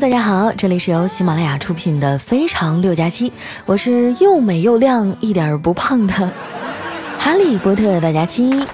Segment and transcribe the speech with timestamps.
[0.00, 3.28] 大家好，这里是由喜马拉雅出品的《非常六加七》，
[3.66, 6.14] 我是又美又亮、一点不胖的
[7.18, 8.66] 哈利波特大家七。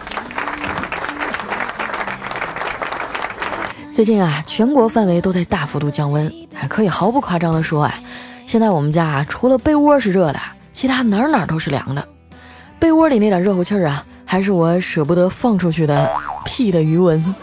[3.93, 7.93] 最近啊，全国范围都在大幅度降温，还可以毫不夸张的说啊，
[8.47, 10.39] 现在我们家啊，除了被窝是热的，
[10.73, 12.07] 其他哪哪都是凉的。
[12.79, 16.09] 被窝里那点热乎气儿啊，还是我舍不得放出去的
[16.45, 17.35] 屁的余温。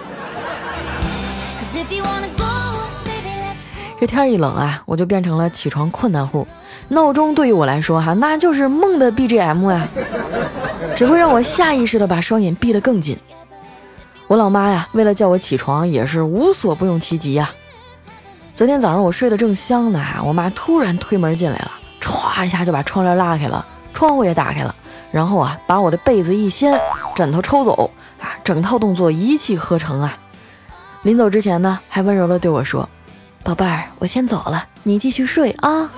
[4.03, 6.45] 这天一冷啊，我就变成了起床困难户。
[6.89, 9.87] 闹钟对于我来说哈，那就是梦的 BGM 呀，
[10.93, 13.17] 只会让我下意识的把双眼闭得更紧。
[14.27, 17.49] 我老妈呀，为了叫我起床，也是无所不用其极呀。
[18.53, 24.75] 昨天早上我睡得正香呢，我妈突然推门进来了，歘一下就把窗帘拉开了，窗户也打开了，
[25.13, 26.77] 然后啊，把我的被子一掀，
[27.15, 30.17] 枕头抽走啊，整套动作一气呵成啊。
[31.03, 32.89] 临走之前呢，还温柔的对我说。
[33.43, 35.91] 宝贝儿，我先走了，你继续睡啊。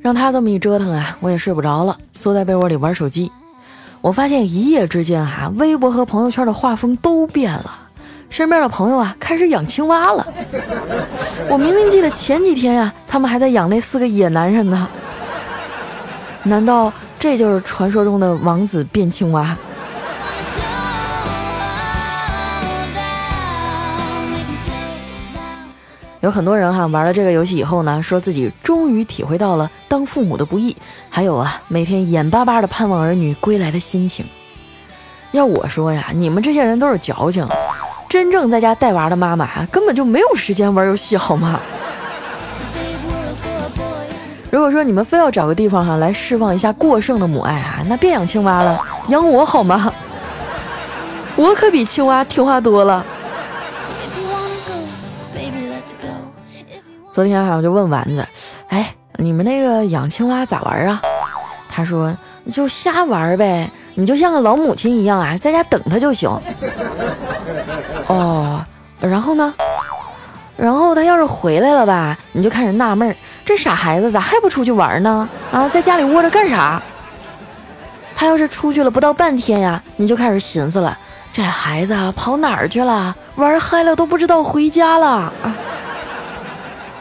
[0.00, 3.30] 让他这么一折腾啊，我也睡不着了，缩在被窝里玩手机。
[4.00, 7.72] 我发现一夜之间哈，微博和朋友圈的画风都变了，
[8.28, 10.26] 身边的朋友啊开始养青蛙了。
[11.48, 14.88] 我明明记得前几天呀，他们还在养那四个野男人呢。
[16.42, 19.56] 难道这就是传说中的王子变青蛙？
[26.22, 30.76] 有很多人哈玩了这个游戏以后呢，说自己终于体会到了当父母的不易，
[31.10, 34.24] 还有啊每天眼巴巴的盼望儿女归来的心情。
[35.32, 37.44] 要我说呀，你们这些人都是矫情，
[38.08, 41.60] 真正在家带娃的妈妈，根本就没有时间玩游戏，好吗？
[44.48, 49.92] 如果说你们非要找个地方哈来释放一下过剩的母爱啊，那别养青蛙了，养我好吗？
[51.34, 53.04] 我可比青蛙听话多了。
[57.12, 58.26] 昨天哈，我就问丸子，
[58.68, 61.02] 哎，你们那个养青蛙咋玩啊？
[61.68, 62.16] 他说
[62.54, 66.30] 就瞎玩呗，你就像个老母亲一样啊，在家等他就行。
[68.06, 68.64] 哦，
[68.98, 69.52] 然后呢？
[70.56, 75.28] 然后他要是回来了吧，你就开始纳闷，这傻孩子咋还不出去玩呢？
[75.52, 76.82] 啊，在家里窝着干啥？
[78.14, 80.96] 他要是出去了不到半天呀，你就开始寻思了，
[81.30, 83.14] 这孩子跑哪儿去了？
[83.36, 85.32] 玩嗨了都不知道回家了啊！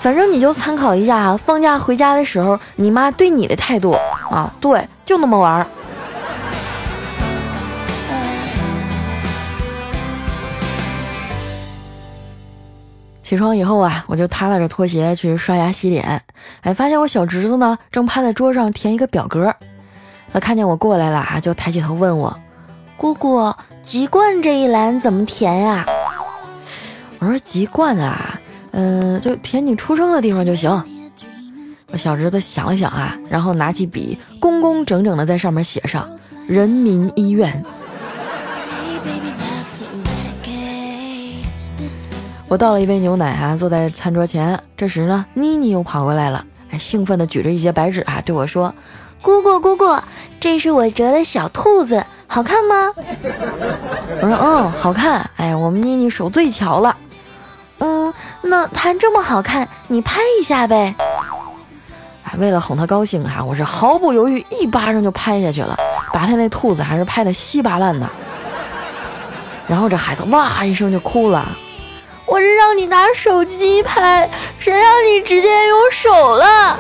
[0.01, 3.91] 反正你就参考一下啊，放假回家的时候，你妈对你的态度
[4.31, 5.67] 啊，对，就那么玩儿。
[13.22, 16.23] 起床以后啊，我就踏拉着拖鞋去刷牙洗脸，
[16.61, 19.56] 哎，发现我小侄子呢正趴在桌上填一个表格，
[20.34, 22.35] 他看见我过来了啊，就抬起头问我
[22.97, 23.53] ：“姑姑，
[23.84, 25.85] 籍贯这一栏怎么填呀？”
[27.19, 28.40] 我说：“籍贯啊。”
[28.72, 30.84] 嗯，就填你出生的地方就行。
[31.92, 36.09] 我小侄子想了想啊，然后拿起笔，工工整整的在上面写上
[36.48, 37.64] “人民医院”。
[42.48, 44.58] 我倒了一杯牛奶啊，坐在餐桌前。
[44.78, 48.74] 这时呢，妮妮又跑过来了，还兴奋的举着一些白纸啊，对我说
[49.22, 49.98] ：“姑姑，姑姑，
[50.40, 52.94] 这是我折的小兔子，好看吗？”
[54.22, 55.30] 我说：“嗯，好看。
[55.36, 56.96] 哎，我们妮妮手最巧了。”
[57.84, 60.96] 嗯，那它这么好看，你拍一下呗。
[62.24, 65.78] 哎，为了哄他高兴哈，我是毫不犹豫一巴掌就拍下去了，
[66.12, 68.09] 把他那兔子还是拍的稀巴烂的。
[69.68, 71.47] 然后这孩子哇一声就哭了。
[72.25, 76.79] 我是让你拿手机拍，谁让你直接用手了？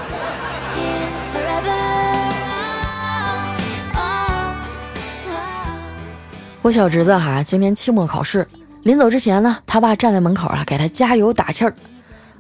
[6.61, 8.47] 我小侄子哈，今年期末考试。
[8.83, 11.73] 临走之前呢，他爸站在门口啊，给他加油打气儿。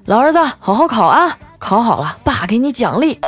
[0.05, 3.19] 老儿子，好好考啊，考好了，爸给你奖励。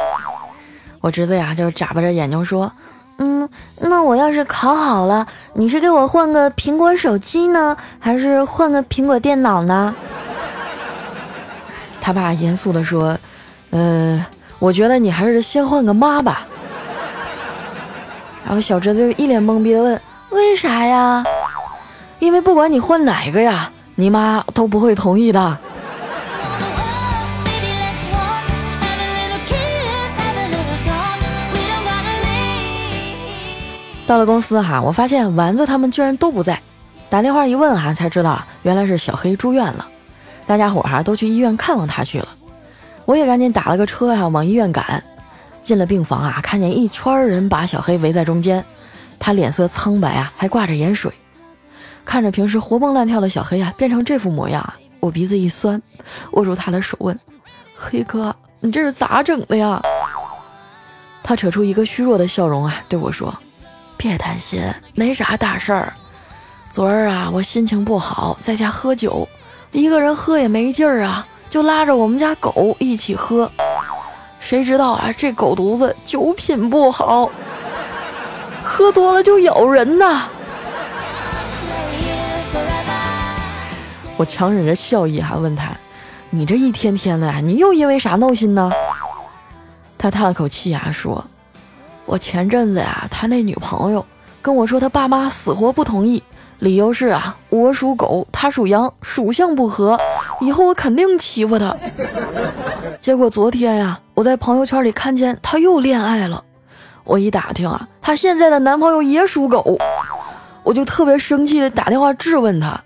[0.99, 2.71] 我侄子呀，就眨巴着眼睛说
[3.19, 3.47] ：“嗯，
[3.79, 9.93] 那我要是考好了，你是给我换个苹果手机呢，还是换个苹果电脑呢？”
[12.01, 13.15] 他爸严肃地说
[13.69, 14.25] ：“呃，
[14.57, 16.47] 我觉得你还是先换个妈吧。”
[18.43, 20.01] 然后小侄子就一脸懵逼的问
[20.31, 21.23] ：“为啥呀？”
[22.23, 25.57] 因为不管你换哪个呀，你妈都不会同意的。
[34.07, 36.61] 到了公司哈，我发现丸子他们居然都不在，
[37.09, 39.85] 打电话一问哈，才知道原来是小黑住院了，
[40.47, 42.29] 大家伙哈都去医院看望他去了。
[43.03, 45.03] 我也赶紧打了个车哈往医院赶，
[45.61, 48.63] 进了病房啊，看见一圈人把小黑围在中间，
[49.19, 51.11] 他脸色苍白啊，还挂着盐水。
[52.05, 55.81] 看着平时活蹦乱跳的小黑呀，变成这副模样，我鼻子一酸，
[56.31, 57.17] 握住他的手问
[57.75, 59.81] ：“黑哥，你这是咋整的呀？”
[61.23, 63.33] 他扯出一个虚弱的笑容啊，对我说
[63.97, 64.61] ：“别担心，
[64.93, 65.93] 没啥大事儿。
[66.69, 69.27] 昨儿啊，我心情不好，在家喝酒，
[69.71, 73.49] 一个人喝也没劲儿啊，就拉着我们家狗一起喝。
[74.39, 77.31] 谁知道啊，这狗犊子酒品不好，
[78.61, 80.27] 喝多了就咬人呐。”
[84.15, 85.71] 我强忍着笑意还问他
[86.29, 88.71] ：“你这一天天的，你又因为啥闹心呢？”
[89.97, 91.23] 他叹了口气啊，说
[92.05, 94.05] ：“我前阵子呀，他那女朋友
[94.41, 96.21] 跟我说，他爸妈死活不同意，
[96.59, 99.99] 理由是啊，我属狗，他属羊，属相不合，
[100.41, 101.75] 以后我肯定欺负他。
[103.01, 106.43] 结果昨天呀，我在朋友圈里看见他又恋爱了，
[107.03, 109.77] 我一打听啊，他现在的男朋友也属狗，
[110.63, 112.83] 我就特别生气的打电话质问他：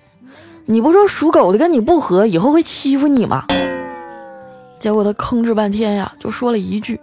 [0.70, 3.46] 你不说属狗的跟你不合，以后会欺负你吗？
[4.78, 7.00] 结果他吭哧半天呀，就说了一句。”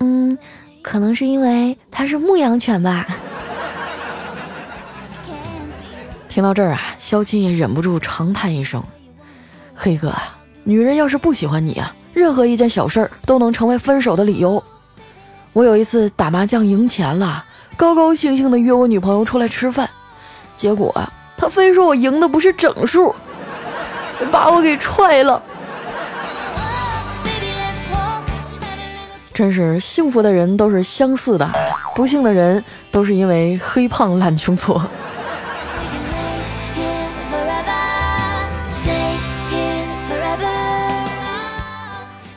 [0.00, 0.36] 嗯，
[0.82, 3.06] 可能是因为它是牧羊犬吧。
[6.28, 8.82] 听到这儿啊，肖钦也忍不住长叹一声
[9.72, 14.60] ：“黑哥啊，女人要是不喜欢你啊，任何一件小事儿都能成为分手的理由。
[15.52, 17.44] 我有一次打麻将赢钱了，
[17.76, 19.88] 高高兴兴的约我女朋友出来吃饭，
[20.56, 23.12] 结果啊，他非说我赢的不是整数，
[24.30, 25.42] 把我给踹了。”
[29.34, 31.50] 真是幸福的人都是相似的，
[31.96, 34.80] 不幸的人都是因为黑胖懒穷挫。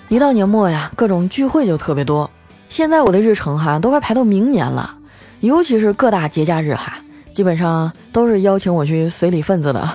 [0.10, 2.28] 一到年末呀，各种聚会就特别多。
[2.70, 4.96] 现在我的日程哈都快排到明年了，
[5.42, 6.98] 尤其是各大节假日哈，
[7.36, 9.90] 基本上都是邀请我去随礼份子的。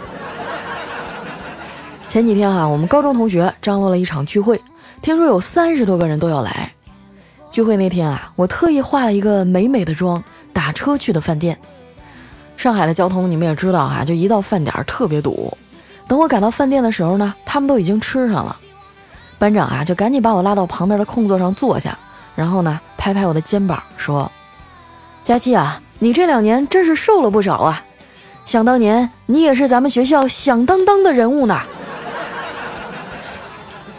[2.06, 4.60] 前几天哈，我们高中同学张罗了一场聚会，
[5.00, 6.70] 听说有三十多个人都要来。
[7.50, 10.22] 聚会那天啊，我特意化了一个美美的妆，
[10.52, 11.58] 打车去的饭店。
[12.58, 15.56] 上海的交通你们也知道哈，就一到饭点特别堵。
[16.06, 18.54] 等我赶到饭店的时候呢，他们都已经吃上了。
[19.38, 21.98] 班长啊，就赶紧把我拉到旁边的空座上坐下，
[22.36, 24.30] 然后呢，拍拍我的肩膀说
[25.24, 27.84] ：“佳琪啊，你这两年真是瘦了不少啊！
[28.46, 31.60] 想当年你也是咱们学校响当当的人物呢。”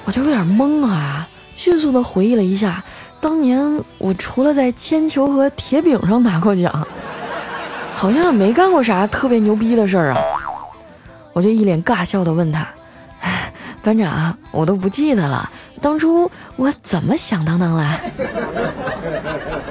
[0.03, 1.25] 我就有点懵啊，
[1.55, 2.83] 迅速的回忆了一下。
[3.21, 6.73] 当年我除了在铅球和铁饼上拿过奖，
[7.93, 10.17] 好像也没干过啥特别牛逼的事儿啊。
[11.33, 12.67] 我就一脸尬笑的问他
[13.83, 15.47] ：“班长，我都不记得了，
[15.79, 18.01] 当初我怎么响当当了？”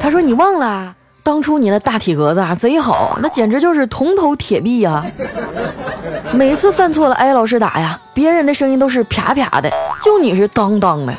[0.00, 0.94] 他说：“你忘了？
[1.30, 5.06] 当初你那大体格子啊，贼好，那简直就是铜头铁臂呀！
[6.34, 9.70] 每次犯错了挨老师打呀，别人的声音都是啪啪的，
[10.02, 11.12] 就你是当当的。”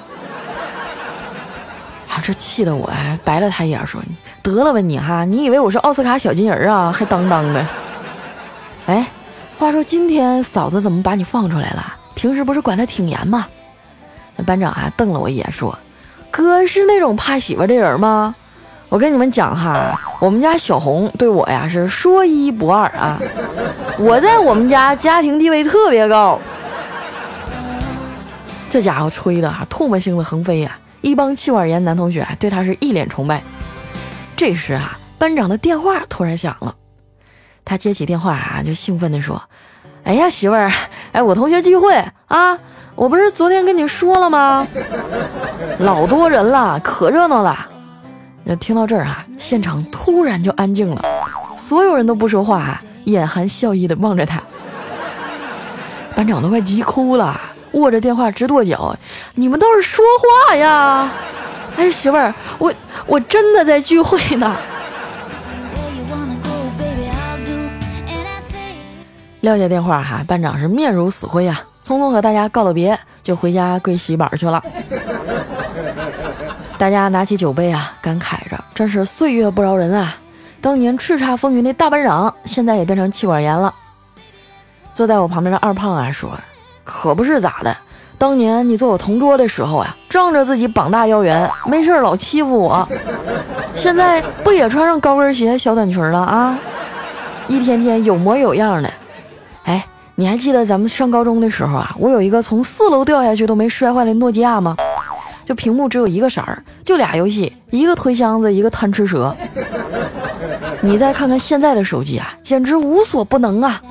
[2.12, 2.92] 啊，这气得我
[3.24, 4.02] 白了他一眼，说
[4.44, 6.92] ：“得了吧你哈，你以为我是奥斯卡小金人啊？
[6.92, 7.66] 还当当的。”
[8.88, 9.08] 哎，
[9.58, 11.96] 话说今天嫂子怎么把你放出来了？
[12.16, 13.48] 平时不是管他挺严吗？
[14.36, 15.80] 那班长啊瞪了我一眼，说
[16.30, 18.36] ：“哥是那种怕媳妇的人吗？
[18.92, 23.18] 我跟你们讲哈，我们家小红对我呀是说一不二啊，
[23.98, 26.38] 我在我们家家庭地位特别高。”
[28.70, 30.78] 这家伙吹的哈唾沫星子横飞呀！
[31.00, 33.42] 一帮气管炎男同学对他是一脸崇拜。
[34.36, 36.76] 这时啊，班长的电话突然响了，
[37.64, 39.42] 他接起电话啊，就兴奋地说
[40.04, 40.70] ：“哎呀，媳妇儿，
[41.14, 41.96] 哎，我同学聚会
[42.28, 42.60] 啊，
[42.96, 44.68] 我不是昨天跟你说了吗？
[45.80, 47.68] 老多人了，可热闹了。”
[48.56, 51.04] 听到这儿啊，现场突然就安静了，
[51.58, 54.42] 所有人都不说话啊，眼含笑意的望着他。
[56.16, 57.40] 班长都快急哭了。
[57.74, 58.94] 握着电话直跺脚，
[59.36, 60.04] 你们倒是说
[60.50, 61.10] 话呀！
[61.78, 62.74] 哎，媳妇儿，我
[63.08, 64.58] 我真的在聚会呢。
[69.40, 74.62] 撂下电话哈，班长是面如死灰呀，匆匆和大家告了别，就回家跪洗板去了。
[76.82, 80.16] 大家拿起酒杯啊，感慨着，真是岁月不饶人啊！
[80.62, 83.72] 当年叱咤风云的大班长，现在也变成气管炎了。
[84.92, 86.32] 坐在我旁边的二胖啊说。
[86.84, 87.78] 可不是咋的，
[88.18, 92.90] 当年你坐我同桌的时候啊，仗着自己膀大腰圆，没事老欺负我。
[93.76, 96.58] 现在不也穿上高跟鞋、小短裙了啊？
[97.48, 98.92] 一天天有模有样的。
[99.66, 99.86] 哎，
[100.16, 104.76] 你还记得咱们上高中的时候啊，我有一个从四楼掉下去都没摔坏的诺基亚吗？
[105.46, 109.36] 就屏幕只有一个色儿，就俩游戏，一个推箱子，一个贪吃蛇。
[110.82, 113.82] 你再看看现在的手机啊，简直无所不能啊！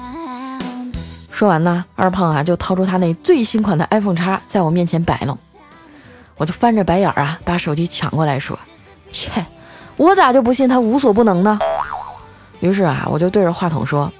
[1.31, 5.37] 说完呢，二胖啊就掏出他那最新款的 iPhone 叉，在我面前摆弄。
[6.37, 8.59] 我就翻着白眼啊，把手机抢过来说
[9.13, 9.31] ：“切，
[9.97, 11.59] 我咋就不信他无所不能呢？”
[12.61, 14.11] 于是啊，我就对着话筒说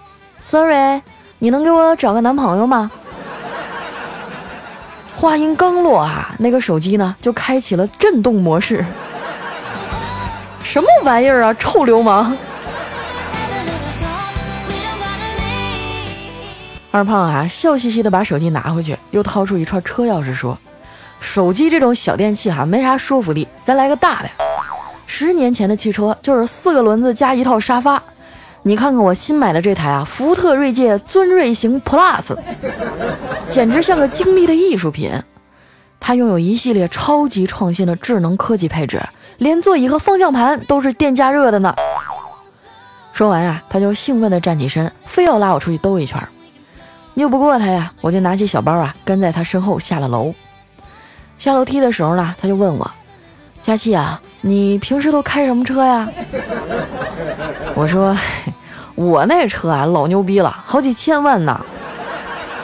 [0.43, 1.03] ：“Sorry，
[1.39, 2.91] 你能给我找个男朋友吗？”
[5.21, 8.83] 话音刚落啊，那个手机呢就开启了震动模式。
[10.63, 12.35] 什么玩意儿啊，臭流氓！
[16.91, 20.57] 二胖啊，笑嘻嘻的把手机拿回去，又掏出一串车钥匙，说
[21.21, 24.31] ：“手机这种小电器哈，没啥说服力，咱来个大的。
[25.07, 28.03] 十年前的汽车就是四个轮子加一套沙发，
[28.63, 32.37] 你看看我新买的这台啊，福特锐界尊锐型 Plus，
[33.49, 35.11] 简直像个精密的艺术品。
[35.99, 39.03] 它拥有一系列超级创新的智能科技配置，
[39.39, 41.75] 连座椅和方向盘都是电加热的呢。”
[43.13, 46.23] 说完呀，他就兴奋地站起身，非要拉我出去兜一圈。
[47.15, 50.35] 拗不过他呀，我就拿起小包啊，跟在他身后下了楼。
[51.39, 52.91] 下楼梯的时候呢，他就问我
[53.63, 56.09] ：“佳琪啊，你平时都开什么车呀？”
[57.75, 58.17] 我说
[58.97, 61.61] ：“我那车啊，老牛逼了，好几千万呢，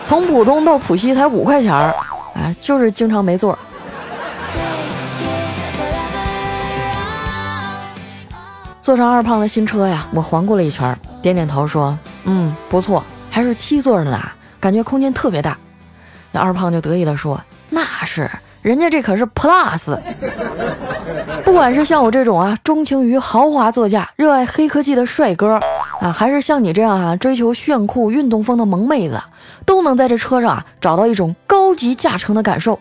[0.04, 1.94] 从浦东到浦西才五块钱儿，
[2.34, 3.56] 啊，就是经常没座。”
[8.80, 14.18] 坐上二胖的新车呀，我环顾了一圈，点点头说：“嗯，不错。”还是七座的呢，
[14.58, 15.58] 感觉空间特别大。
[16.32, 17.38] 那二胖就得意地说
[17.68, 18.30] ：“那是，
[18.66, 19.96] 人家这可是 Plus。
[21.44, 25.60] 不管是像我这种啊，钟情于豪华座驾、热爱黑科技的帅哥
[26.00, 29.22] 啊，还是像你这样啊，追求炫酷运动风的萌妹子，
[29.64, 32.80] 都能在这车上啊找到一种高级驾乘的感受。”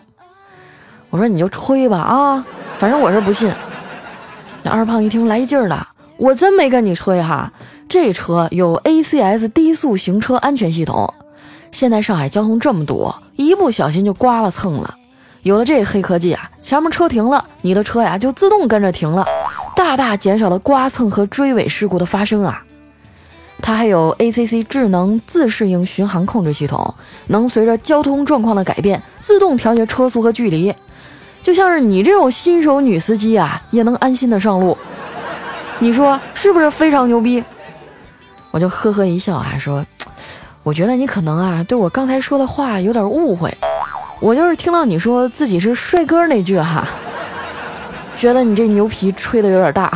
[1.10, 2.44] 我说：“你就吹吧啊，
[2.78, 3.48] 反正我是不信。”
[4.64, 7.52] 那二胖一听来劲了，我真没跟你吹哈。
[7.88, 11.14] 这车有 ACS 低速行车安全系统。
[11.70, 14.96] 现在上海交通这么堵，一不小心就刮了蹭了。
[15.46, 19.24] 有了这黑科技啊，前面车停了，你的车呀就自动跟着停了，
[19.76, 22.64] 大大减少了刮蹭和追尾事故的发生啊。
[23.62, 26.92] 它还有 ACC 智能自适应巡航控制系统，
[27.28, 30.74] 能随着交通状况的改变自动调节车速和距离，
[31.40, 34.76] 就像是你这种新手女司机啊，也能安心的上路。
[35.78, 37.44] 你说是不是非常牛逼？
[38.50, 39.86] 我就呵呵一笑啊，说
[40.64, 43.56] ：“我觉得你可能啊，对我刚才说的话有点误会。
[44.20, 46.88] 我就是听到你说自己是帅哥那句哈，
[48.16, 49.92] 觉得你这牛皮吹的有点大。”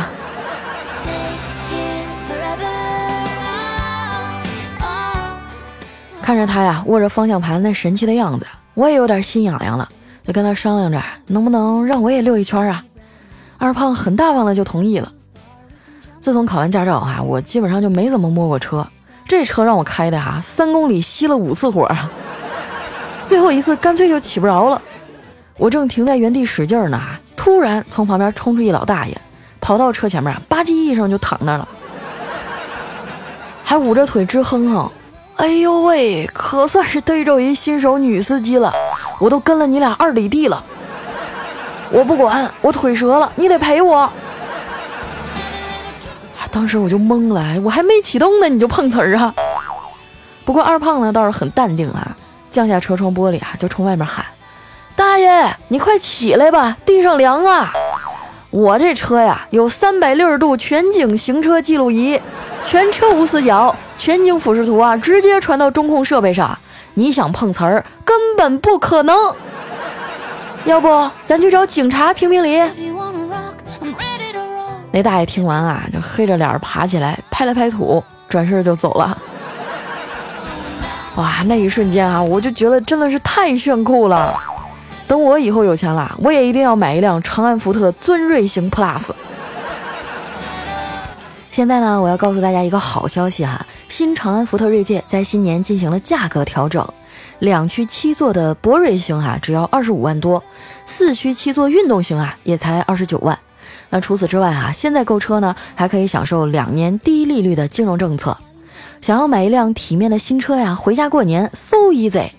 [6.21, 9.89] 看着他呀握着方向盘那神气的样子，我也有点心痒痒了，
[10.23, 12.85] 就跟他商量着能不能让我也溜一圈啊。
[13.57, 15.11] 二胖很大方的就同意了。
[16.19, 18.87] 自从考完驾照啊，我基本上就没怎么摸过车。
[19.27, 21.89] 这车让我开的哈，三公里熄了五次火，
[23.25, 24.81] 最后一次干脆就起不着了。
[25.57, 26.99] 我正停在原地使劲呢，
[27.35, 29.15] 突然从旁边冲出一老大爷，
[29.59, 31.67] 跑到车前面，吧唧一声就躺那了，
[33.63, 34.91] 还捂着腿直哼哼。
[35.37, 38.73] 哎呦喂，可算是逮着一新手女司机了，
[39.19, 40.63] 我都跟了你俩二里地了。
[41.91, 44.09] 我不管，我腿折了，你得赔我。
[46.51, 49.33] 当时我就懵了，我还没启动呢，你就碰瓷儿啊！
[50.43, 52.15] 不过二胖呢倒是很淡定啊，
[52.51, 54.23] 降下车窗玻璃啊，就冲外面喊
[54.95, 57.73] ：“大爷，你快起来吧，地上凉啊！
[58.51, 62.19] 我这车呀有三百六十度全景行车记录仪，
[62.65, 66.55] 全车无死角，全景俯视图啊直接传到中控设备上，
[66.95, 69.15] 你想碰瓷儿根本不可能。
[70.65, 72.61] 要不咱去找警察评评理？”
[74.91, 79.17] 那大爷听完啊，就黑着脸爬起来，拍了拍土，转身就走了。
[81.15, 84.33] 哇，那一瞬间啊，我就觉得真的是太炫酷了。
[85.07, 89.09] 等我以后有钱了，我也一定要买一辆长安福特尊锐型 Plus。
[91.51, 96.87] 现在呢，我要告诉大家一个好消息哈，新长安福特锐界在新年进行了价格调整，
[97.39, 100.41] 两驱七座的博瑞型啊只要二十五万多，
[100.85, 103.37] 四驱七座运动型啊也才二十九万。
[103.89, 108.37] 那除此之外啊，现在购车呢还可以享受两年低利率的金融政策。
[109.01, 112.29] 想要买一辆体面的新车呀，回家过年 so easy，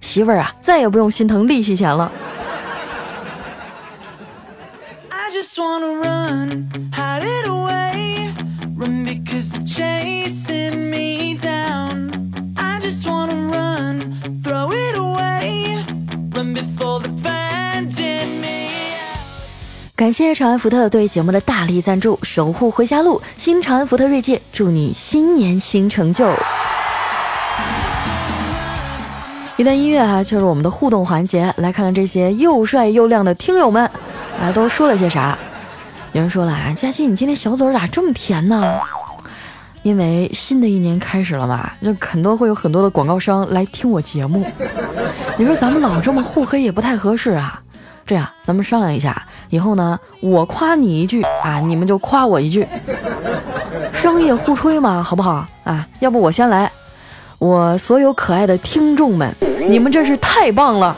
[0.00, 2.12] 媳妇儿啊再也不用心疼利息钱了。
[20.10, 26.28] 感谢长安福特对节目的大力赞助，守护回家路，新长安福特锐界，祝你新年新成就。
[29.56, 33.88] 一段音乐哈，就是我们的互动环节，来看看这些又帅又靓的听友们
[34.40, 35.38] 啊都说了些啥。
[36.10, 38.80] 有人说了啊，佳期你今天小嘴咋这么甜呢？
[39.84, 44.44] 因为新的一年开始了嘛，就肯定会有很多的广告商来听我节目。
[45.36, 47.62] 你说咱们老这么互黑也不太合适啊。
[48.06, 52.66] 这样，咱们商量一下，以后呢，我夸你一句啊，你们就夸我一句，
[53.92, 55.86] 商业互吹嘛，好不好啊？
[55.98, 56.70] 要不我先来。
[57.38, 59.34] 我所有可爱的听众们，
[59.66, 60.96] 你们真是太棒了！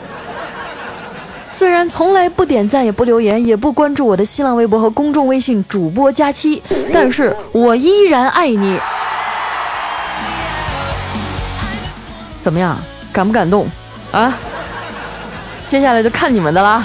[1.51, 8.77] 虽然从来不点赞、也不留言、也不关注我的新浪微博和公众微信主播佳期，但是我依然爱你。
[12.41, 12.77] 怎么样，
[13.13, 13.65] 感不感动
[14.11, 14.37] 啊？
[15.65, 16.83] 接下来就看你们的啦。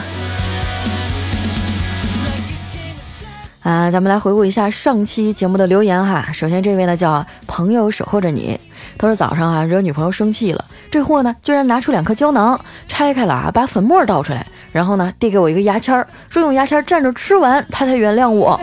[3.63, 6.31] 啊，咱们来回顾一下上期节目的留言哈。
[6.33, 8.59] 首先这位呢叫朋友守候着你。
[8.97, 18.59] 他说早上啊惹女朋友生气了，这货呢居然拿出两颗胶囊，拆开了啊把粉末倒出来，然后呢递给我一个牙签儿，说用牙签蘸着吃完他才原谅我。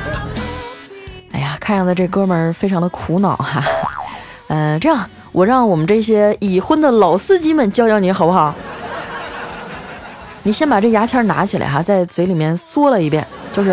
[1.32, 3.64] 哎呀，看样子这哥们儿非常的苦恼哈。
[4.48, 8.54] 嗯，这样我让我们这些已婚的老司机们教教你好不好？
[10.42, 13.70] 你先把这牙签拿起来哈，在嘴里面嗦了一遍，就是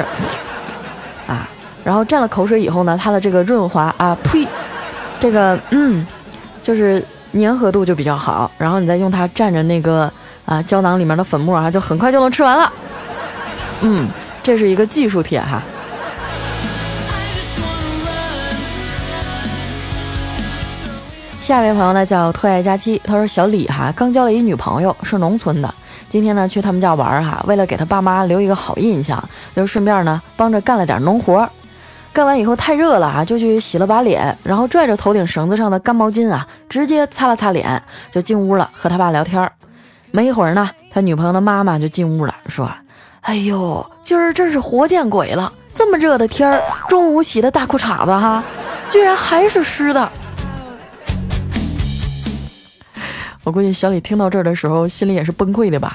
[1.25, 1.47] 啊，
[1.83, 4.47] 然后蘸了口水以后呢，它的这个润滑啊，呸。
[5.19, 6.05] 这个嗯，
[6.61, 10.11] 就是粘合度就比较好，然后你再用它蘸着那个
[10.45, 12.71] 啊胶囊里面的粉末啊，就很快就能吃完了。
[13.81, 14.07] 嗯，
[14.43, 15.61] 这是一个技术帖哈。
[21.41, 25.73] 下一位朋友呢叫特爱佳期，他说小李哈刚交了一女朋友，是农村的，
[26.09, 29.21] 今天呢去他们家玩哈，为了给他爸妈留一个好印象，
[29.55, 31.47] 就顺便呢帮着干了点农活。
[32.13, 37.79] 干完以后太热了啊，就去洗了把脸，然后拽着头顶绳子上的干毛巾啊，直接擦了擦脸，
[38.09, 39.51] 就进屋了，和他爸聊天。
[40.09, 42.71] 没一会儿呢，他女朋友的妈妈就进屋了，说
[43.21, 45.51] ：“哎呦，今儿真是活见鬼了！
[45.75, 48.43] 这么热的天儿，中午洗的大裤衩子哈，
[48.89, 50.09] 居然还是湿的。”
[53.47, 55.93] 我估计小李听到这儿的时候，心里也是崩溃的吧？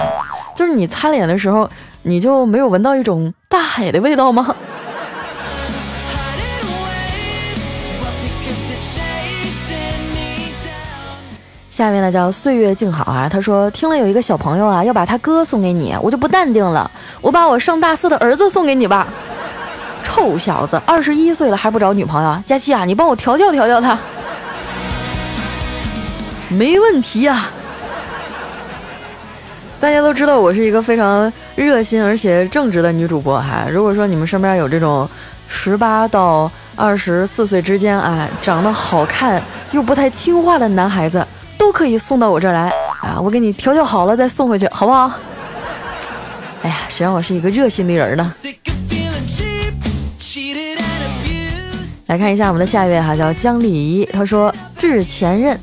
[0.56, 1.68] 就是你擦脸的时候，
[2.00, 4.56] 你就没有闻到一种大海的味道吗？
[11.70, 19.06] 下面呢叫岁月静好啊，他说听了有一个小朋友啊要把他哥送给你，我就不淡定了，我把我上大四的儿子送给你吧。
[20.02, 22.42] 臭小子，二十一岁了还不找女朋友？
[22.46, 23.98] 佳期啊，你帮我调教调教他。
[26.52, 27.48] 没问题呀。
[29.80, 33.66] 大家都知道我是一个非常热心而且正直的女主播哈。
[33.70, 35.08] 如果说你们身边有这种
[35.48, 41.26] 十八到二十四岁之间啊，长得好看又不太听话的男孩子。
[41.58, 43.20] 都可以送到我这儿来啊！
[43.20, 45.12] 我给你调教好了再送回去，好不好？
[46.62, 48.34] 哎呀，谁让我是一个热心的人呢？
[52.08, 55.56] 来看一下我们的下一位哈，叫江丽怡，她说致前任，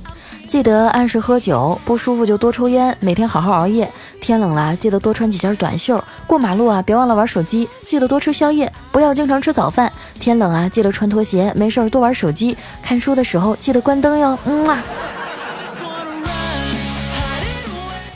[0.49, 3.87] 记得按时喝酒，不舒服就多抽烟，每天好好熬夜，
[4.19, 14.83] 天冷了记得多穿几件短袖，过马路啊别忘了玩手机，记得多吃宵夜，不要经常吃早饭，天冷啊记得穿拖鞋，没事儿多玩手机，看书的时候记得关灯哟，嗯啊。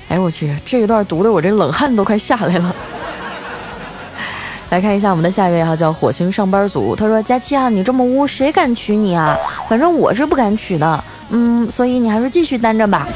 [0.10, 2.76] 哎，我去，这一段读的我这冷汗都快下来了。
[4.72, 6.96] 来看一下我们的下一位哈，叫火星上班族。
[6.96, 9.38] 他说：“佳期啊，你这么污，谁敢娶你啊？
[9.70, 11.04] 反正我是不敢娶的。
[11.30, 13.08] 嗯，所以你还是继续单着吧。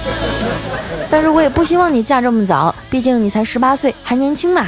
[1.09, 4.65] 但是我也不希望你嫁这么早，毕竟你才十八岁，还年轻嘛。”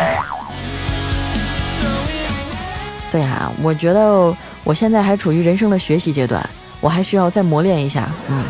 [3.11, 6.47] 对呀，我觉得我现在还处于人生的学习阶段，
[6.79, 8.07] 我还需要再磨练一下。
[8.27, 8.43] 嗯，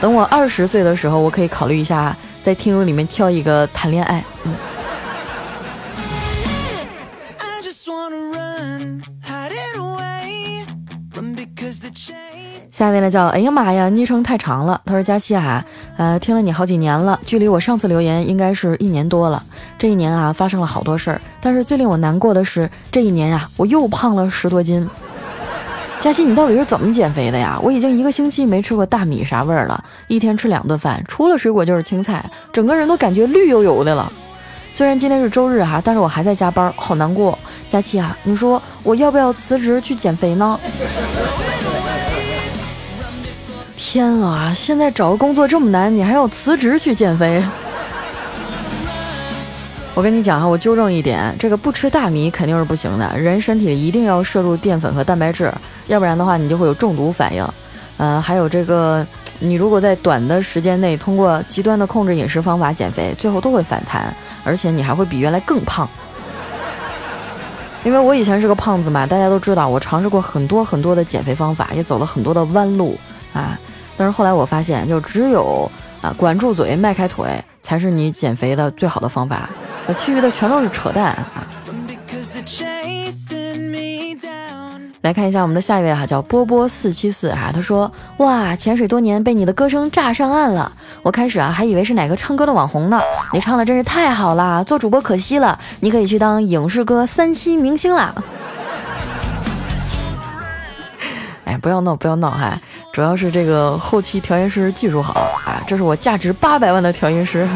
[0.00, 2.16] 等我二十岁的时候，我可以考虑一下。
[2.42, 4.54] 在听友里面挑一个谈恋爱，嗯。
[12.76, 14.78] 下一位呢叫哎呀妈呀，昵称太长了。
[14.84, 15.64] 他说佳期啊，
[15.96, 19.42] 呃，听了你好几年了，距离我上次留言应该是一年多了。
[19.78, 24.86] 这一年啊，发生了好多事儿，但是最令我难过的是，这一年呀，我又胖了十多斤。
[26.00, 27.58] 佳琪，你到底是怎么减肥的呀？
[27.62, 34.12] 我已经一个星期没吃过大米啥味儿了，一天吃两顿饭，除了水果就是青菜，整个人都感觉绿油油的了。
[34.74, 37.38] 虽然今天是周日哈，但是我还在加班，好难过。
[37.70, 40.60] 佳琪啊，你说我要不要辞职去减肥呢？
[43.96, 47.42] 天啊，现在找个工作这么难，你还要辞职去减肥？
[49.96, 55.50] 我跟你讲哈，我纠正一点，这个不吃大米肯定是不行的，人身体一定要摄入淀粉和蛋白质，
[55.86, 57.42] 要不然的话你就会有中毒反应。
[57.96, 59.02] 呃，还有这个
[59.38, 65.88] 你如果在短的时间内通过极端的控制饮食方法减肥，最后都会反弹，而且你还会比原来更胖。
[67.82, 72.94] 因为我以前是个胖子嘛，大家都知道，我尝试过很多很多的减肥方法，也走了很多的弯路
[73.32, 73.58] 啊。
[73.96, 75.70] 但是后来我发现，就只有
[76.02, 79.48] 啊管住嘴、迈开腿，才是你减肥的最好的方法，
[79.96, 81.46] 其余的全都是扯淡啊。
[85.02, 93.00] 来看一下我们的下一位哈，叫波波四七四哈，他说哇，潜水多年被你的歌声炸上岸了，我开始啊还以为是哪个唱歌的网红呢，
[93.32, 98.12] 你唱的真是太好啦，做主播可惜了，你可以去当影视歌三栖明星啦。
[101.44, 102.58] 哎，不要闹不要闹哈，
[102.96, 105.12] 主要是这个后期调音师技术好
[105.44, 107.46] 啊，这是我价值八百万的调音师。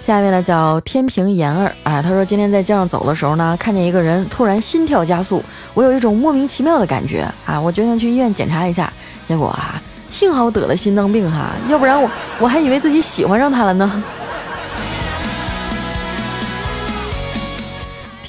[0.00, 5.40] 下一位呢叫天平妍儿啊，他说今天在街上走的时候呢，看见一个人突然心跳加速，
[5.72, 8.92] 我有一种莫名其妙的感觉啊，我决定去医院检查一下，
[9.28, 12.10] 结果啊，幸好得了心脏病哈，要不然我
[12.40, 14.02] 我还以为自己喜欢上他了呢。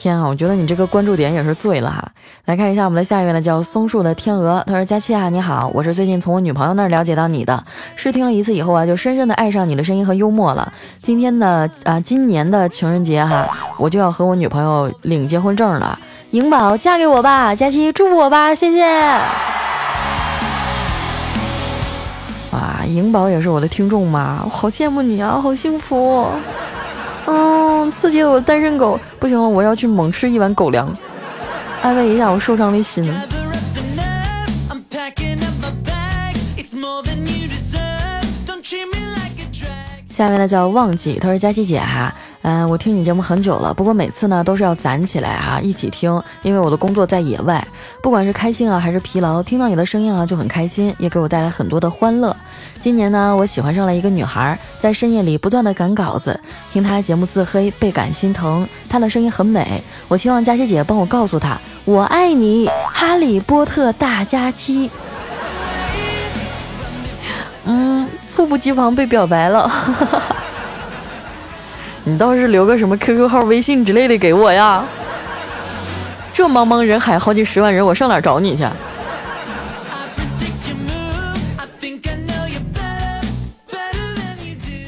[0.06, 2.08] 天啊，我觉得你这个关注点也是醉了哈。
[2.46, 4.64] 来看一下我们的下一位呢，叫松树的天鹅。
[4.68, 7.64] 他说：“佳期啊，你好，我是最近从我女朋友那儿了解到你的，
[7.96, 10.72] 试听了一次以后啊，就深深的爱上你的声音和幽默了。
[11.02, 15.98] 今天的啊，今年的情人节哈，我就要和我女朋友领结婚证了。
[16.30, 18.86] 颖宝，嫁给我吧，佳期祝福我吧，谢谢。
[22.52, 24.44] 哇，颖宝也是我的听众吗？
[24.46, 26.30] 我好羡慕你啊，好幸福。”
[27.28, 30.94] 嗯，刺激了我单身狗，不行了，我要去猛吃一碗狗粮，
[31.82, 33.12] 安慰一下我受伤的心。
[40.14, 47.62] 下面呢叫忘记，他说佳琪姐哈，嗯，我听你节目很久了，不过每次呢都是要攒起来哈一起听，因为我的工作在野外，
[48.02, 52.34] 不管是开心啊还是疲劳，听到你的声音啊就很开心，也给我带来很多的欢乐。
[52.86, 56.40] 今年呢，我喜欢上了一个女孩，在深夜里不断的赶稿子，
[56.72, 58.70] 听她节目自黑，倍感心疼。
[58.88, 64.92] 她的声音很美，我希望佳琪姐帮我告诉她，我爱你， 哈利波特大假期。
[67.66, 69.68] 嗯，猝不及防被表白了。
[72.06, 74.86] 你倒是留个什么 QQ 号、微信之类的给我呀？
[76.32, 78.64] 这茫茫人海，好几十万人，我上哪找你去？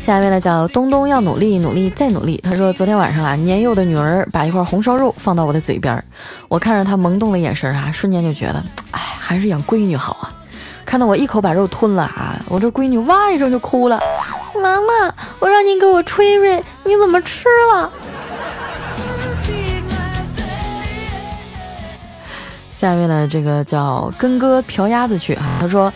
[0.08, 2.41] 下一位呢叫东东，要努力，努力再努力。
[2.41, 6.02] 他说昨天晚上啊，年幼的女儿把一块红烧肉放到我的嘴边，
[6.48, 10.32] 我看着她萌动的眼神啊，瞬间就觉得，哎，还是养闺女好啊。
[10.86, 14.00] 看到我一口把肉吞了啊，我这闺女哇一声就哭了，
[14.63, 17.91] 妈妈，我让你给我吹吹，你怎么吃了？
[22.80, 25.91] 下一位呢，这个叫跟哥嫖鸭子去啊，他说。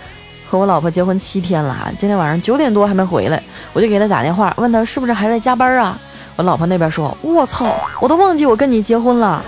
[0.52, 5.98] 和我老婆结婚七天了哈，今天晚上九点多还没回来，我就给他打电话，问他是不是还在加班啊？
[6.36, 9.42] 我老婆那边说：“我操，我都忘记我跟你结婚了，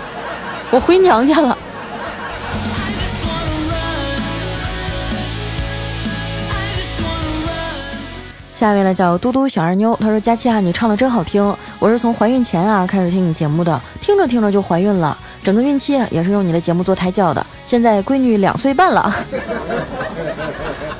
[0.70, 1.58] 我回娘家了。”
[8.54, 19.14] 下一位呢叫嘟嘟小二妞，她说：“佳期啊，你唱的真好听，我是从怀孕前啊开始听你节目的，听着听着就怀孕了，整个孕期也是用你的节目做胎教的，现在闺女两岁半了。”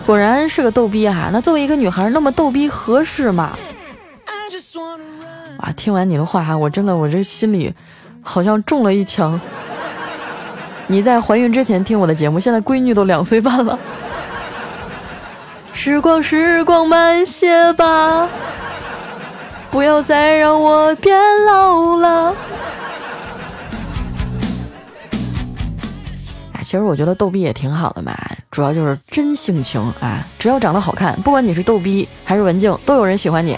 [0.05, 3.57] 果然是个逗逼哈，那作为一个女孩，那么逗逼合适吗？
[5.59, 7.73] 哇，听完你的话哈，我真的我这心里
[8.23, 9.41] 好像中了一枪。
[10.87, 13.79] 你在怀孕之前听我的节目，现在闺女都两岁半了。
[15.73, 18.29] 时光时光慢些吧，
[19.71, 22.35] 不要再让我变老了。
[26.75, 28.13] 其实我觉得逗逼也挺好的嘛，
[28.51, 30.27] 主要就是真性情啊！
[30.41, 33.57] 只要长得好看，不管你是逗逼还是文静，都有人喜欢你。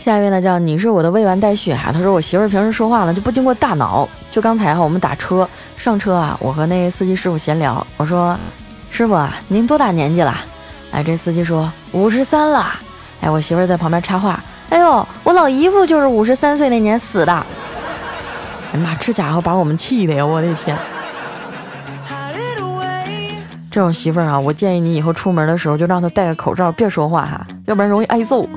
[0.00, 1.92] 下一位呢，叫你是我的未完待续哈。
[1.92, 5.46] 他说我媳妇儿平时说话呢就不经过大脑，就刚才哈我们打车
[5.76, 8.34] 上车啊，我和那司机师傅闲聊，我说
[8.90, 10.34] 师傅啊，您多大年纪了？
[10.90, 12.72] 哎，这司机说五十三了。
[13.20, 14.42] 哎，我媳妇儿在旁边插话。
[14.72, 17.32] 哎呦，我老姨夫就是五十三岁那年死的。
[18.72, 20.24] 哎妈，这家伙把我们气的呀！
[20.24, 20.74] 我的天，
[23.70, 28.48] 这种媳妇儿啊，我建议你以后出门的时候就让她戴个口罩，别说话哈，要不然容易挨揍。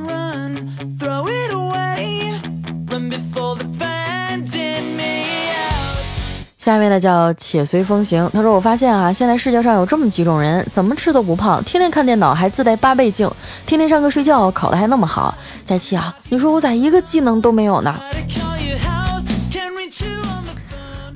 [6.66, 13.30] 下面呢叫且随风行，他说我发现啊，现在世界上有这么几种人，怎么吃都不胖，天天看电脑还自带八倍镜，
[13.68, 15.38] 天天上课睡觉考得还那么好。
[15.64, 17.96] 佳琪啊，你说我咋一个技能都没有呢？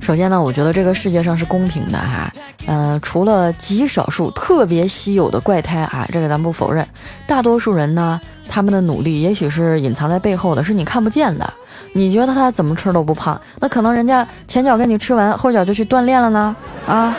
[0.00, 2.32] 首先呢，我觉得这个世界上是公平的哈，
[2.66, 6.86] 呃，除了极少数特别稀有的怪胎啊，这个咱不否认，
[7.26, 11.52] 大多数人呢，他们的努力也许是隐藏在背后的，是你看不见的。
[11.92, 16.54] 你觉得他怎么吃都不胖，那可能人家前脚跟你吃完，后脚就去锻炼了呢？
[16.86, 17.16] 啊？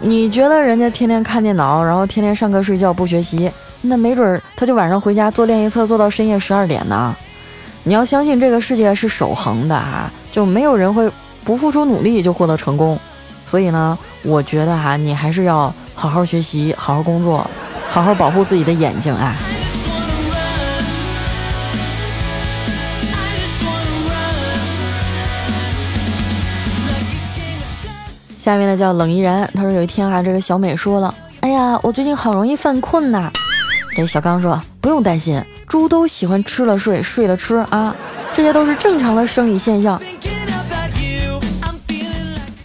[0.00, 3.50] 你觉得人家天天看电脑，然后天天上课睡觉不学习，
[3.82, 7.14] 那没准他就晚上回家做练习册做到深夜十二点呢？
[7.84, 11.10] 你要相信这个世界是守恒的哈，就没有人会
[11.44, 12.98] 不付出努力就获得成功。
[13.46, 17.48] 所以呢，我觉得哈，你还是要好好学习，好好工作，
[17.88, 19.34] 好好保护自己的眼睛啊。
[28.40, 33.30] 下面呢叫冷依然，他说有一天啊，这个小美说了，哎呀，我最近好容易犯困呐。
[33.94, 37.94] 这小刚说不用担心，猪都喜欢吃了睡，睡了吃啊，
[38.34, 40.00] 这些都是正常的生理现象。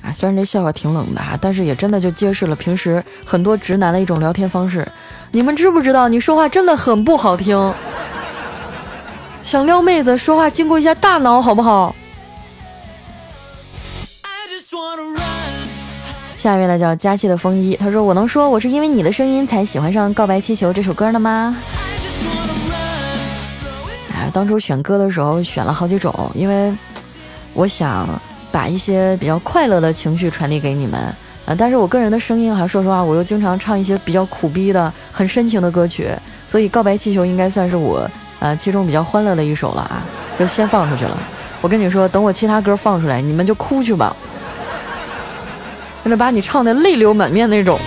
[0.01, 4.87] 啊，虽然这笑话挺冷的啊，但是也真的就揭示了平时很多直男的一种聊天方式。
[5.31, 7.73] 你们知不知道，你说话真的很不好听。
[9.43, 11.93] 想撩妹子，说话经过一下大脑，好不好？
[16.45, 21.57] 下面呢叫佳期的风衣，他说：“我能说我是因为你的声音才喜欢上《告白气球》这首歌的吗？”
[24.13, 26.71] 哎，当初选歌的时候选了好几种，因为
[27.55, 28.07] 我想
[28.51, 30.99] 把一些比较快乐的情绪传递给你们
[31.47, 31.55] 啊。
[31.57, 36.09] 但是我个人的声音哈，说实话，我又经常唱一些比较苦逼的、很深情的歌曲，
[36.47, 40.05] 所以《告白气球》应该算是我呃其中比较欢乐的一首了啊，
[40.37, 41.17] 就先放出去了。
[41.61, 44.15] 我跟你说，等我其他歌放出来，你们就哭去吧。
[46.05, 47.79] 为了把你唱的泪流满面那种。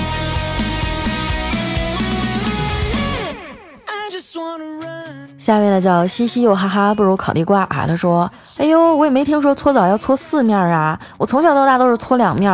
[5.39, 12.53] 下面呢叫嘻嘻又哈哈不如烤地瓜啊，他说：“哎呦，我也没听说搓澡要搓四面啊，我从小到大都是搓两面。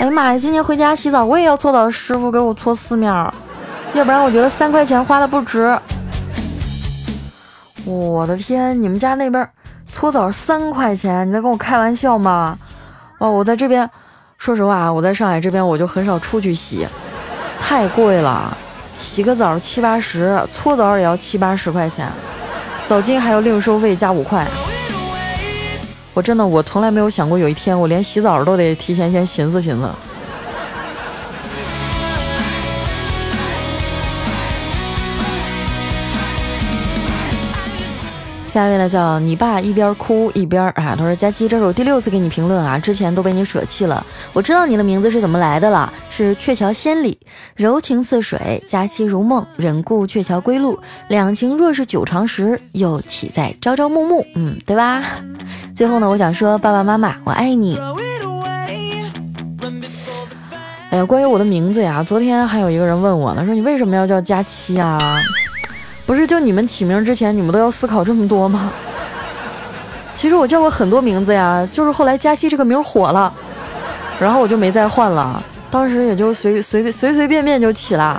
[0.00, 3.10] 哎呀妈呀，今天回家洗澡我也要搓澡师傅给我搓四面，
[3.94, 5.78] 要不然我觉得三块钱花的不值。
[7.86, 9.48] 我的天，你们家那边
[9.92, 12.58] 搓澡三块钱，你在跟我开玩笑吗？
[13.18, 13.88] 哦，我在这边。”
[14.38, 16.86] 说实话啊，我在上海这边我就很少出去洗，
[17.60, 18.56] 太贵了，
[18.96, 22.08] 洗个澡七八十，搓澡也要七八十块钱，
[22.86, 24.46] 澡巾还要另收费加五块。
[26.14, 29.88] 我真的我从来没有想过有一天我连洗澡都得提前先寻思寻思。
[38.58, 44.04] 下一位呢，叫你爸一边哭一边啊，他说：“佳期，这是我第六次给你评论啊，之前都被你舍弃了。
[44.32, 47.16] 我知道你的名字是怎么来的了，是鹊桥仙里，
[47.54, 54.26] 柔情似水，佳期如梦，忍顾鹊桥归路，两情若是久长时，又岂在朝朝暮暮？
[54.34, 55.04] 嗯，对吧？
[55.72, 57.78] 最后呢，我想说，爸爸妈妈，我爱你。
[60.90, 64.98] 哎呀，关于我的名字呀，昨天还有一个人问我呢，说你为什么要叫佳期啊？”
[66.08, 68.72] 不是，就你们起名之前，你们都要思考这么多吗？
[70.16, 73.30] 其实我叫过很多名字呀，就是后来佳期这个名火了，
[74.18, 75.44] 然后我就没再换了。
[75.70, 78.18] 当时也就随随随随便便就起了。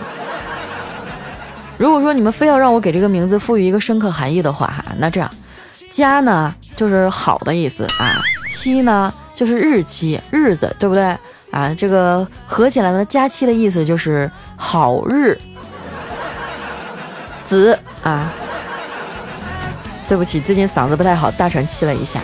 [1.80, 5.28] 如果说你们非要让我给这个名字赋予一个深刻含义的话，哈，那这样，
[5.90, 8.22] 佳呢就是好的意思啊，
[8.54, 11.04] 期呢就是日期日子，对不对
[11.50, 11.74] 啊？
[11.76, 15.36] 这个合起来呢，佳期的意思就是好日。
[17.50, 18.32] 子啊，
[20.08, 22.22] 对不起，最近嗓子不太好，大喘气了一下。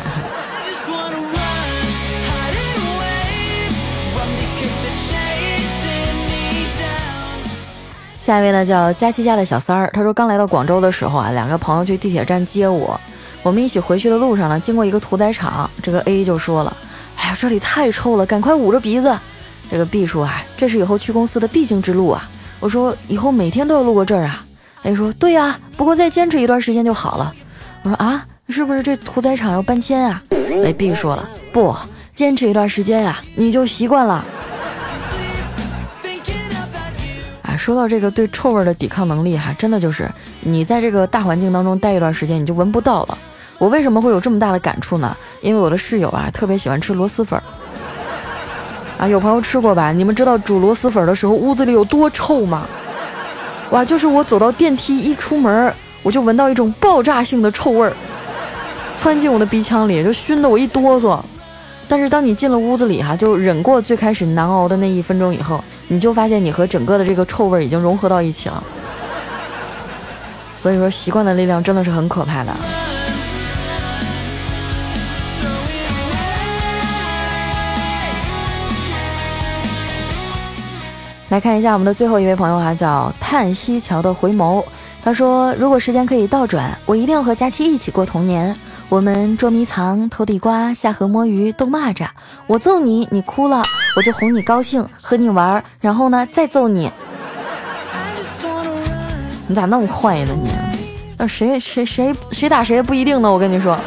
[8.20, 13.00] 下一位呢，叫佳琪家的小三儿，他说刚来到广州的时候啊，两个朋友去地铁站接我，
[13.42, 16.78] 我们一起回去的路上呢，经过一个屠宰场，这个 A 就说了
[17.18, 19.16] ：“哎呀，这里太臭了，赶快捂着鼻子。”
[19.72, 24.44] 这个 B 说：“啊，这是以后去公司的必经之路啊。”我说：“以后每天都要路过这儿啊。”
[24.84, 27.34] A 说：“对呀，不过再坚持一段时间就好了。”
[27.84, 31.76] 我说：“啊，是不是这屠宰场要搬迁啊？”A B 说了：“不，
[32.14, 34.24] 坚持一段时间呀，你就习惯了。”
[37.42, 40.08] 啊，说到这个对臭味的抵抗能力哈，真的就是
[40.42, 43.18] 你在这个大环境当中待一段时间，你就闻不到了。
[43.58, 45.16] 我为什么会有这么大的感触呢？
[45.42, 47.42] 因为我的室友啊特别喜欢吃螺蛳粉。
[48.98, 49.92] 啊，有朋友吃过吧？
[49.92, 52.68] 你们知道煮螺蛳粉的时候屋子里有多臭吗？
[53.71, 53.84] 哇！
[53.84, 55.73] 就是我走到电梯一出门，
[56.04, 57.93] 我就闻到一种爆炸性的臭味儿，
[58.95, 61.19] 窜进我的鼻腔里，就熏得我一哆嗦。
[61.88, 68.63] 但是当你进了屋子里哈，就忍过最开始难熬的那一分钟以后，你就发现你和整个的这个臭味已经融合到一起了。
[70.58, 72.51] 所以说，习惯的力量真的是很可怕的。
[81.36, 84.63] 来看一下我们的最后一位朋友哈，叫叹息桥的回眸。
[85.04, 88.56] 他说：“如果时间可以倒转，我一定要和佳期一起过童年。
[88.88, 92.08] 我们捉迷藏、偷地瓜、下河摸鱼、逗蚂蚱。
[92.48, 93.62] 我揍你，你哭了，
[93.98, 96.89] 我就哄你高兴，和你玩，然后呢再揍你。
[99.48, 100.54] 你 咋那么坏呢你？
[101.17, 103.30] 那谁谁谁谁打谁不一定呢。
[103.30, 103.78] 我跟你说，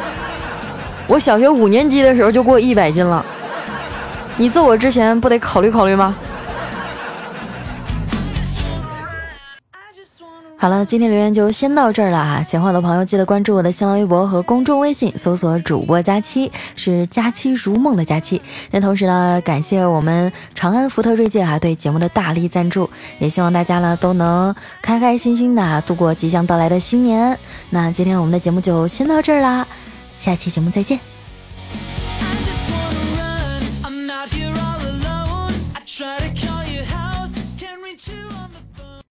[1.07, 3.25] 我小学五年级的时候就过一百斤了。
[4.37, 6.15] 你揍我之前不得考虑考虑吗？”
[10.61, 12.43] 好了，今天留言就先到这儿了哈。
[12.43, 18.41] 喜欢我的朋友记得关注我的新浪微博和公众微信，搜索主播佳期，是佳期如梦的佳期。
[18.69, 27.39] 那同时呢，感谢我们长安福特锐界哈对节目的大力赞助，也希望大家呢都能开开心心的度过即将到来的新年。
[27.69, 29.65] 那今天我们的节目就先到这儿啦，
[30.17, 31.18] 下期节目再见。